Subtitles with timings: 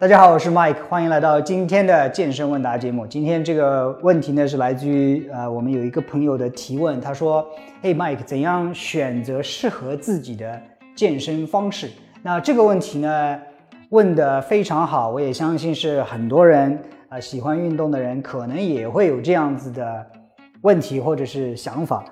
[0.00, 3.04] 大家好，我是 Mike，欢迎来到今天的健身问答节目。
[3.04, 7.44] 今天这个问题呢是来自于呃我们有一个朋友的提问，他说
[7.82, 10.56] ：“嘿，Mike，怎样选择适合自己的
[10.94, 11.90] 健身方式？”
[12.22, 13.40] 那这个问题呢
[13.88, 16.78] 问的非常好，我也相信是很多人
[17.08, 20.06] 啊喜欢运动的人可能也会有这样子的
[20.60, 22.04] 问题或者是想法。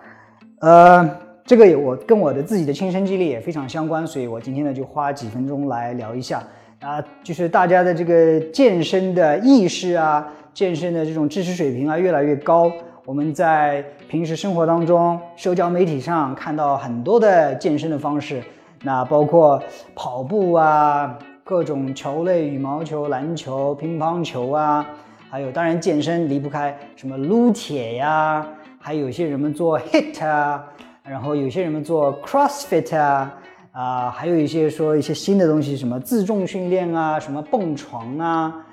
[0.58, 1.08] 呃，
[1.44, 6.42] 这个也我跟我的自己的亲身经历也非常相关，所以我今天呢就花几分钟来聊一下。
[6.86, 10.24] 啊，就是大家的这个健身的意识啊，
[10.54, 12.70] 健身的这种知识水平啊，越来越高。
[13.04, 18.40] 我们在平时生活当中，社交媒体上看到很多的健身的方式，
[18.84, 19.60] 那包括
[19.96, 24.86] 跑步啊，各种球类，羽毛球、篮球、乒乓球啊，
[25.28, 28.46] 还有当然健身离不开什么撸铁呀，
[28.78, 30.64] 还有些人们做 hit 啊，
[31.02, 33.34] 然后有些人们做 crossfit 啊。
[33.76, 38.66] 啊，还有一些说一些新的东西，什么自重训练啊，什么蹦床啊，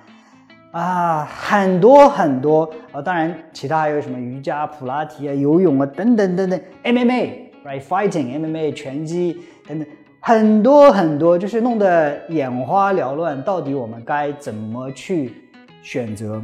[0.72, 3.02] 啊，很多很多啊。
[3.02, 6.58] 当然，其他还有什么瑜伽、普拉提啊、游泳啊，等等等等。
[6.86, 9.86] MMA，right fighting，MMA 拳击等等，
[10.22, 13.42] 很多很多，就是弄得眼花缭乱。
[13.42, 15.34] 到底我们该怎么去
[15.82, 16.42] 选择？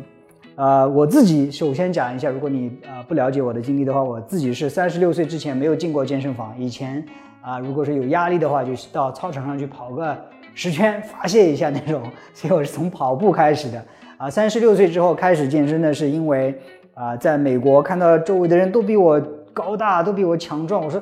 [0.55, 7.01] 啊，我自己首先讲一下，如果你啊不了解我的经历的话，我自己是三十六岁之前没有进过健身房，以前。
[7.41, 10.17] 啊，如果是有压力的话，就到操场上去跑个
[10.53, 12.03] 十圈 发泄一下那种。
[12.33, 13.85] 所以我是从跑步开始的。
[14.17, 16.53] 啊，三十六岁之后开始健身呢，是因为
[16.93, 19.19] 啊，在美国看到周围的人都比我
[19.53, 20.83] 高大，都比我强壮。
[20.83, 21.01] 我说，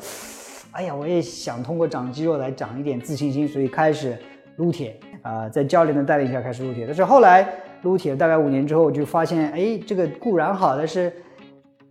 [0.72, 4.16] 哎呀，我也想通过长肌肉来长一点自信心，所以开始
[4.58, 4.96] 撸铁。
[5.24, 6.86] 啊，在教练的带领下开始撸铁。
[6.86, 7.48] 但是后来
[7.82, 11.12] 撸铁大概五年之后，就发现，哎，这个固然好，但是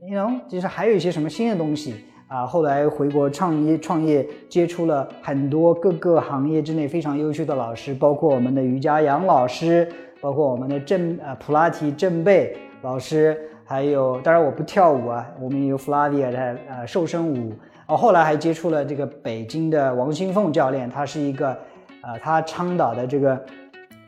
[0.09, 1.97] ，you know，其实还有一些什么新的东西。
[2.29, 9.89] 啊，后来回国创业，创业接触了很多各个行业之内非常优秀的老师，包括我们的瑜伽杨老师，
[10.21, 17.53] 包括我们的正呃普拉提正贝老师，还有当然我不跳舞啊，我们有 Flavia 的呃瘦身舞。
[17.87, 21.57] 哦，后来还接触了这个北京的王新凤教练，他是一个
[22.03, 23.41] 呃他倡导的这个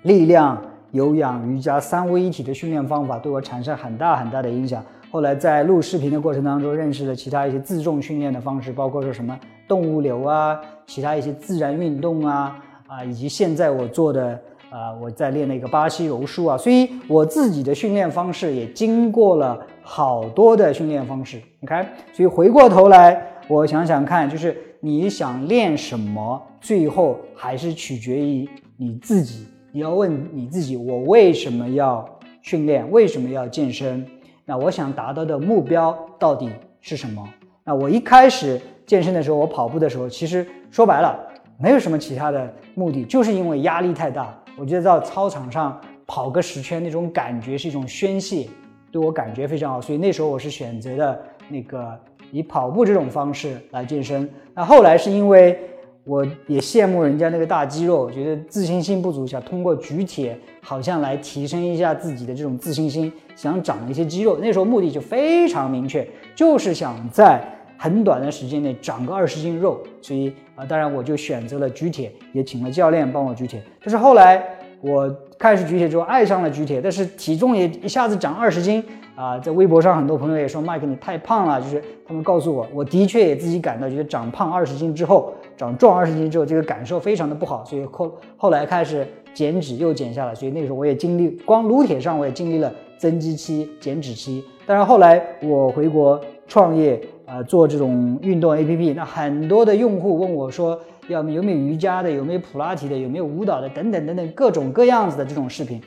[0.03, 0.61] 力量
[0.91, 4.85] 有氧瑜伽三位一体的训练方法，对我产生很大很大的影响。
[5.11, 14.39] 后来在录视频的过程当中，认识了其他一些自重训练的方式，包括说什么动物流啊，其他一些自然运动啊，啊，以及现在我做的
[14.71, 21.41] 啊，我在练那个巴西柔术啊，所以我自己的训练方式也经过了好多的训练方式。
[21.61, 23.19] 你看，所以回过头来，
[23.49, 29.47] 我想想看，就是你想练什么，最后还是取决于你自己。
[29.73, 32.07] 你要问你自己，我为什么要
[32.43, 32.91] 训练？
[32.91, 34.05] 为什么要健身？
[34.49, 36.49] 那我想达到的目标到底
[36.81, 37.23] 是什么？
[37.65, 41.15] 那我一开始健身的时候，我跑步的时候，其实说白了
[41.59, 44.35] 没有什么其他的目的，就是因为压力太大。
[44.57, 48.49] 我觉得到操场上跑个十圈，那种感觉是一种宣泄，
[48.91, 49.83] 对我感觉非常好。
[49.83, 51.95] 所以那时候我是选择的那个
[52.33, 54.27] 以跑步这种方式来健身。
[54.55, 55.61] 那后来是因为。
[56.09, 64.39] 我也羡慕人家那个大肌肉，觉得自信心不足，想通过举铁好像来提升一下自己的这种自信心，想长一些肌肉。
[64.41, 67.45] 那时候目的就非常明确，就是想在
[67.77, 69.79] 很短的时间内长个二十斤肉。
[70.01, 73.63] 所以啊，当然我就选择了举铁，也请了教练帮我举铁。
[73.85, 74.43] 但是后来
[74.81, 78.85] 我开始举铁之后，爱上了举铁，但是体重也一下子长二十斤
[79.15, 79.39] 啊。
[79.39, 85.33] 在微博上很多朋友也说麦克你太胖了，就是他们告诉我，我的确也自己感到觉得长胖二十斤之后。
[85.57, 89.05] 长壮二十斤之后，这个感受非常的不好，所以后后来开始
[89.35, 94.45] 减脂又减下来，所以那个时候我也经历，光撸铁上我也经历了增肌期、减脂期。
[94.65, 105.81] 但然后来我回国创业，呃，做这种运动 APP，那很多的用户问我说，要么有没有瑜伽的，有没有普拉提的，有没有舞蹈的，等等等等各种各样子的这种视频，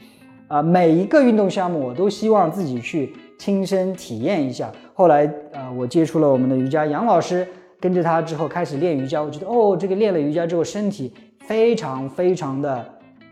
[0.47, 4.71] 啊，每一个运动项目我都希望自己去亲身体验一下。
[4.93, 7.47] 后来呃，我接触了我们的瑜伽杨老师。
[7.81, 12.85] 跟着他之后开始练瑜伽，我觉得哦，这个练了瑜伽之后身体非常非常的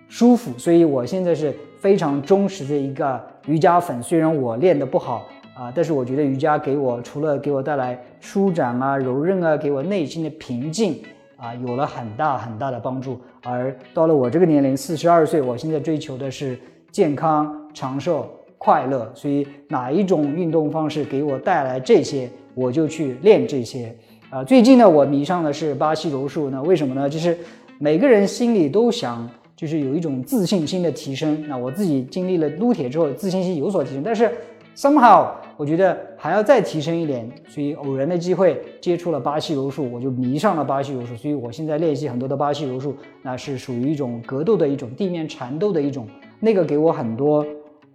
[0.08, 4.02] 舒服，所以我现在是非常忠实的一个瑜伽粉。
[4.02, 11.00] 虽然我练得不好啊，但是我觉得瑜伽给我除了给我带来舒展啊、柔韧啊，给我内心的平静
[11.40, 13.20] 啊，有了很大很大的帮助。
[13.44, 16.60] 而到了我这个年龄，四十二岁，我现在追求的是
[16.92, 19.10] 健康、长寿、快乐。
[19.16, 23.96] 所以哪一种运动方式给我带来这些，我就去练这些。
[24.30, 26.50] 啊，最近呢，我迷上的是巴西柔术。
[26.50, 27.10] 那为什么呢？
[27.10, 27.38] 就是
[27.80, 31.44] 每个人心里都想，就是有一种自信心的提升。
[31.48, 34.30] 那我自己经历了撸铁之后，自信心有所提升，但是
[34.76, 37.30] somehow 我觉得还要再提升一点。
[37.48, 41.16] 所以偶然的机会接触了巴西柔术，我就迷上了巴西柔术。
[41.16, 46.08] 所以我现在练习很多的巴西柔术，那是属于一种格斗的一种地面缠斗的一种
[46.40, 47.46] 那个给我很多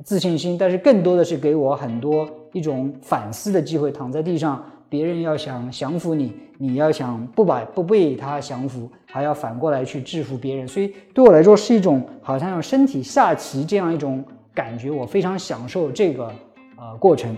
[0.03, 3.91] 自信心，但是更多的是给我很多一种反思的机会。
[3.91, 10.69] 躺在地上，别人要想降服你，你要想不把不被他降服，还要反过来去制服别人。
[10.69, 14.23] 所以对我来说是一种好像用身体下棋这样一种
[14.53, 16.31] 感觉，我非常享受这个
[16.77, 17.37] 呃过程。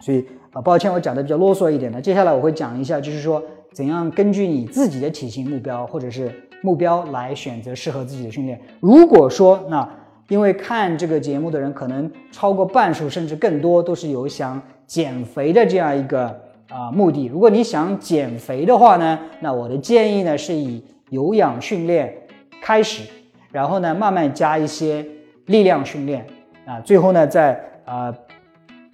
[0.00, 3.42] 所以啊，抱歉我讲的比较啰嗦一点的，接下来我会讲一下，就是说
[3.72, 6.30] 怎样根据你自己的体型目标或者是
[6.62, 8.60] 目标来选择适合自己的训练。
[8.80, 9.88] 如果说那
[10.28, 16.26] 因为看这个节目的人可能超过半数甚至更多都是有想减肥的这样一个
[16.68, 17.26] 啊目的。
[17.26, 22.14] 如果你想减肥的话呢，那我的建议呢是以有氧训练
[22.60, 23.02] 开始，
[23.50, 25.04] 然后呢慢慢加一些
[25.46, 26.26] 力量训练
[26.66, 28.14] 啊，最后呢再啊。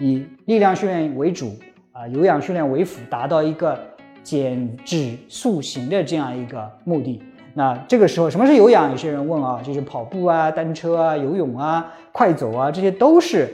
[0.00, 1.54] 以力量训练为主
[1.92, 3.78] 啊，有氧训练为辅，达到一个
[4.22, 7.22] 减脂塑形的这样一个目的。
[7.52, 8.90] 那这个时候，什么是有氧？
[8.90, 13.52] 有些人问啊，就是跑步啊、单车啊、游泳啊、快走啊，这些都是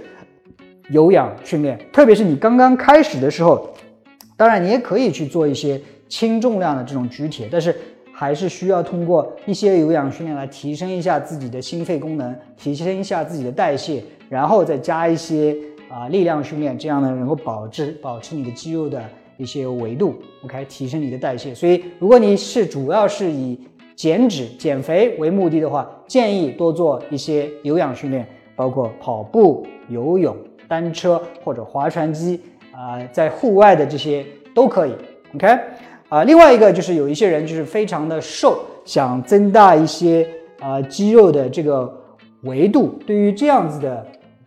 [0.90, 1.76] 有氧训练。
[1.92, 3.68] 特别是你刚刚开始的时候，
[4.36, 7.74] 当然你也可以去做一些轻重量的这种举铁，但是
[8.12, 15.56] 还是需要通过一些有氧训练来提升一下自己的心肺功能，提升一下自己的代谢，然后再加一些。
[15.88, 19.02] 啊，力量训练这样呢，能够保持保持你的肌肉的
[19.36, 21.54] 一些维度，OK，提升你的代谢。
[21.54, 23.58] 所以，如果你是主要是以
[23.94, 30.36] 减脂减肥为目的的话，建议多做一些有氧训练，包括跑步、游泳、
[30.66, 32.40] 单车或者划船机
[32.72, 34.92] 啊，在户外的这些都可以
[35.36, 35.58] ，OK。
[36.08, 40.28] 啊，另外一个就是有一些人就是非常的瘦，想增大一些
[40.60, 41.92] 啊肌肉的这个
[42.42, 44.04] 维度，对于这样子的。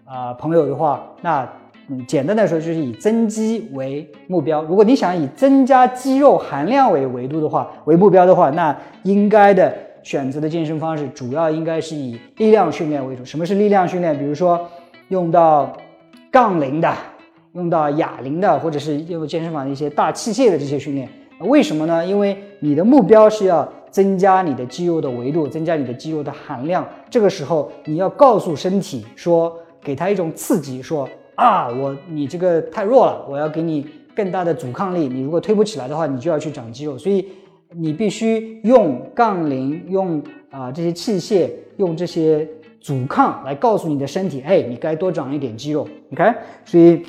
[0.09, 1.47] 啊，朋友的话，那
[1.87, 4.63] 嗯，简单的说就是以增肌为目标。
[4.63, 9.71] 如果你想以增加肌肉含量为维度的话，为目标的话，那应该的
[10.01, 13.23] 选择的健身方式主要应该是以力量训练为主。
[13.23, 14.17] 什么是力量训练？
[14.17, 14.59] 比如说
[15.09, 15.71] 用到
[16.31, 16.91] 杠铃的，
[17.53, 21.07] 用到哑铃的，或者是用健身房的一些大器械的这些训练。
[21.41, 22.03] 为什么呢？
[22.03, 26.83] 因为你的目标是要增加你的肌肉的维度，增加你的肌肉的含量。
[27.11, 29.55] 这个时候你要告诉身体说。
[29.81, 35.07] 给他一种刺激，说啊，我你这个太弱了，我要给你更大的阻抗力。
[35.07, 36.97] 你如果推不起来的话，你就要去长肌肉。
[36.97, 37.25] 所以
[37.73, 42.47] 你必须用杠铃，用啊这些器械，用这些
[42.81, 45.87] 阻抗来告诉你的身体，哎，你该多长一点肌肉。
[46.11, 46.33] OK，
[46.65, 47.01] 所以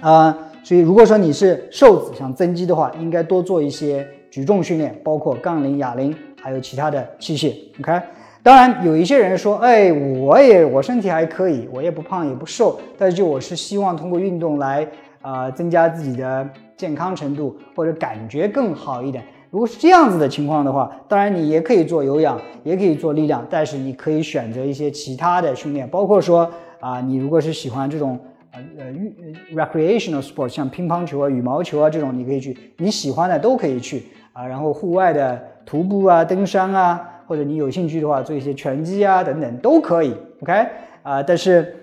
[0.00, 7.52] 啊，所以如果说你是瘦子想增肌的话，应该多做一些举重训练，包括杠铃、哑铃，还有其他的器械。
[7.80, 8.00] OK。
[8.48, 14.88] 当然，有一些人说，哎，我也我身体还可以，我也不胖也不瘦，但是就我是希望通过运动来
[15.20, 19.22] 啊增加自己的健康程度或者感觉更好一点。
[19.50, 28.18] 如果是这样子的情况的话，当然你也可以做有氧，也可以做力量，但是你可以选择一些其他的训练，包括说啊，你如果是喜欢这种
[28.52, 29.14] 呃呃运
[29.54, 34.46] recreational sport，像乒乓球啊、羽毛球啊这种，你可以去，你喜欢的都可以去啊。
[34.46, 37.10] 然后户外的徒步啊、登山啊。
[37.28, 40.66] 或者你有兴趣的话，做一些拳击啊等等都可以，OK
[41.02, 41.74] 啊，但是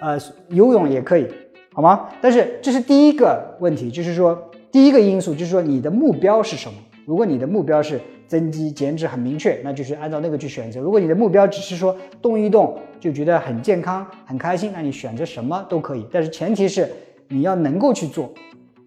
[0.00, 0.16] 呃
[0.48, 1.26] 游泳也可以，
[1.74, 2.08] 好吗？
[2.20, 6.78] 但是这是第一个问题，就是说第一个因素就是说你的目标是什么？
[7.04, 16.88] 如果你的目标是增肌减脂很明确，那就是按照那个去选择；如果你的目标只是说动一动就觉得很健康很开心，那你选择什么都可以，但是前提是
[17.28, 18.32] 你要能够去做，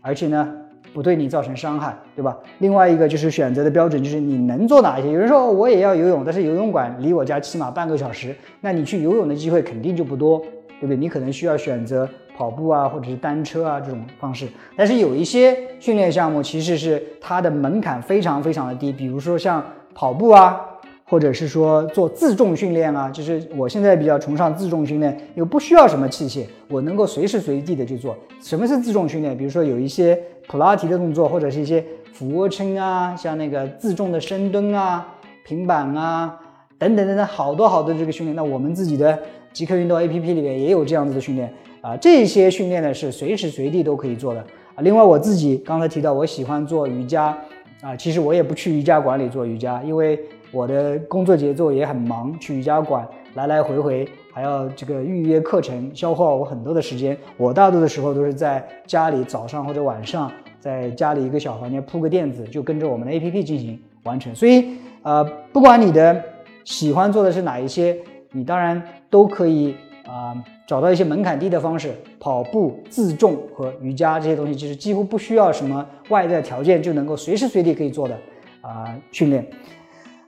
[0.01, 0.56] 而且呢。
[0.93, 2.38] 不对你造成伤害，对吧？
[2.60, 5.12] 另外一个就是选择的标准，就是你能做哪一些。
[5.12, 10.39] 有人说我也要游泳，但是游泳馆离我家起码半个小时，那你去游泳的机会肯定就不多，
[10.79, 10.98] 对不对？
[10.98, 14.48] 你可能需要选择跑步啊，或者是单车啊这种方式。
[14.75, 20.65] 但是有一些训练项目其实是它的门槛非常非常的低，比如说像跑步啊。
[21.12, 28.15] 或者是说做自重训练啊，就是我现在比较崇尚自重训练，又不需要什么器械，我能够随时随地的去做。
[28.39, 29.36] 什么是自重训练？
[29.36, 35.08] 比如说有一些普拉提的动作，或者是一些俯卧撑啊，像那个自重的深蹲啊、
[35.46, 36.36] 平板啊
[36.79, 38.36] 等等等等，好多好多这个训练。
[38.36, 39.18] 那我们自己的
[39.53, 44.39] 极客运动 APP 里面也有这样子的训练啊，这些训练呢是随时随地都可以做的
[44.74, 44.82] 啊。
[44.82, 47.38] 另外我自己刚才提到，我喜欢做瑜伽
[47.82, 50.20] 啊，其实我也不去瑜伽馆里做瑜伽，因为。
[50.51, 57.17] 我的工作节奏也很忙，去瑜伽馆来来回回，还要这个预约课程，消耗我很多的时间。
[57.36, 60.31] 我大多的时候都是在家里，早上或者晚上，
[60.62, 64.34] 在家里一个小房间铺个垫子，就跟着我们的 APP 进行完成。
[64.34, 66.24] 所以，呃，不管你的
[66.63, 67.98] 喜欢做的是哪一些，
[68.31, 69.75] 你当然都可以
[70.08, 70.34] 啊，
[70.65, 78.17] 找到一些门槛低的方式，跑步、自重和瑜伽这些东西，就是几乎不需要什么外在条件就能够随时随地可以做的
[78.62, 79.46] 啊训练。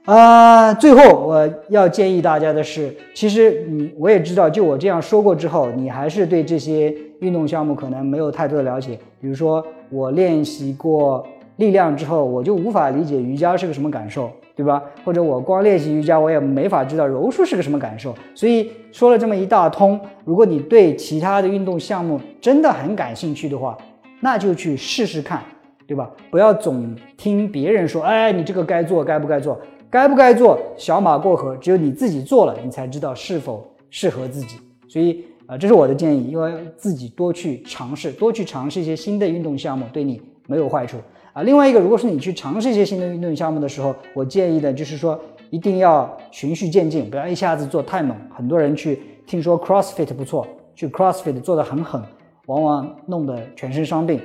[0.04, 8.98] 啊，最后我要建议大家的是，其实你我也知道，就我这样说过之后，你还是对这些运动项目可能没有太多的了解。
[9.20, 11.24] 比如说，我练习过
[11.56, 14.82] 力量之后，我就无法理解瑜伽是个什么感受，对吧？
[15.04, 18.12] 或者我光练习瑜伽，我也没法知道柔术是个什么感受。
[18.34, 23.78] 所以说了这么一大通，如果你对其他的运动项目真的很感兴趣的话，
[24.18, 25.40] 那就去试试看，
[25.86, 26.10] 对吧？
[26.28, 29.56] 不要总听别人说，哎，你这个该做，该不该做？
[29.92, 34.56] 该不该做小马过河，只有你自己做了，你才知道是否适合自己。
[34.88, 40.96] 所以啊，这是我的建议，因为自己多去尝试，多去尝试一些新的运动项目，对你没有坏处
[41.34, 41.42] 啊。
[41.42, 45.20] 另外一个，如果是你去尝试一些新的运动项目的时候，我建议的就是说，
[45.50, 48.16] 一定要循序渐进，不要一下子做太猛。
[48.34, 52.02] 很多人去听说 CrossFit 不错，去 CrossFit 做的很狠，
[52.46, 54.18] 往往弄得全身伤病。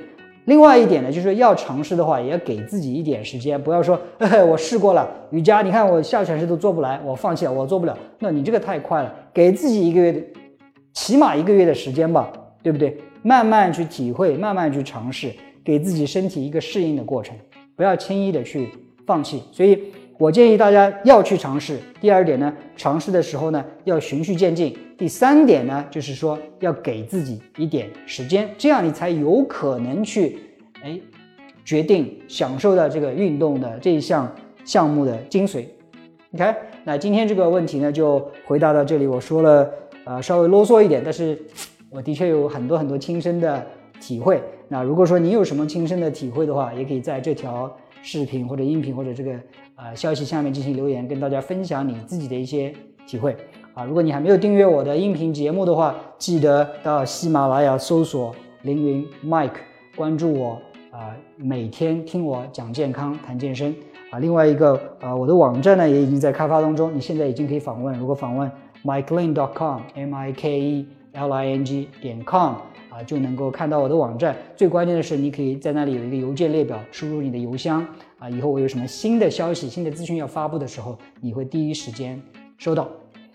[0.48, 4.00] 另外一点呢，就是要尝试的话，也要给自己一点时间，不要说，
[4.48, 7.96] 我试过了瑜伽，你看我下犬式都做不来，我放弃了，我做不了。
[8.18, 10.22] 那你这个太快了，给自己一个月的，
[10.94, 12.96] 起码一个月的时间吧，对不对？
[13.22, 15.30] 慢慢去体会，慢慢去尝试，
[15.62, 17.36] 给自己身体一个适应的过程，
[17.76, 18.70] 不要轻易的去
[19.06, 19.42] 放弃。
[19.52, 19.78] 所以
[20.18, 21.78] 我建议大家要去尝试。
[22.00, 24.76] 第二点呢，尝试的时候呢，要循序渐进。
[24.98, 30.40] 第三点呢，就是说要给自己一点时间，这样你才有可能去，
[30.82, 30.98] 哎，
[31.64, 34.28] 决定享受到这个运动的这一项
[34.64, 35.64] 项目的精髓。
[36.34, 39.06] OK，那今天这个问题呢，就回答到这里。
[39.06, 39.70] 我说了，
[40.04, 41.40] 呃，稍微啰嗦一点，但是
[41.90, 43.64] 我的确有很多很多亲身的
[44.00, 44.42] 体会。
[44.66, 47.72] 那如果说你有什么亲身的体会的话，也可以在这条
[48.02, 49.32] 视频或者音频或者这个
[49.76, 52.72] 呃消息下面进行留言，跟大家分享你自己的一些
[53.06, 53.36] 体会。
[53.74, 59.50] 啊，如果你还没有订阅我的音频节目的话，记得到喜马拉雅搜索凌云 Mike，
[59.94, 63.72] 关注我啊，每天听我讲健康、谈健身
[64.10, 64.18] 啊。
[64.18, 67.96] 另外一个呃，我的网站呢也已经在开发当中，你现在已经可以访问。
[67.98, 68.50] 如果访问
[68.84, 72.54] MikeLing.com，M I K E L I N G 点 com
[73.02, 74.36] 就能够看到我的网站。
[74.56, 77.86] 最关键的是，你可以在那里有一个邮件列表，输入你的邮箱
[78.18, 82.20] 啊，以后我有什么新的消息、新的资讯要发布的时候，你会第一时间
[82.56, 82.88] 收到。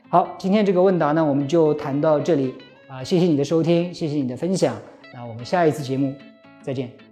[0.10, 2.54] 好，今天这个问答呢，我们就谈到这里
[2.88, 4.76] 啊，谢谢你的收听，谢谢你的分享，
[5.14, 6.14] 那我们下一次节目
[6.62, 7.03] 再见。